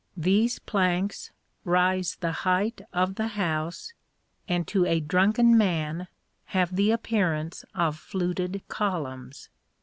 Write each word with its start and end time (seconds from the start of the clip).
These 0.17 0.57
planks 0.57 1.29
rise 1.63 2.15
the 2.19 2.31
height 2.31 2.81
of 2.91 3.13
the 3.17 3.27
house, 3.37 3.93
and 4.47 4.67
to 4.67 4.83
a 4.87 4.99
drunken 4.99 5.55
man 5.55 6.07
have 6.45 6.75
the 6.75 6.89
appearance 6.89 7.63
of 7.75 7.97
fluted 7.99 8.63
columns. 8.67 9.49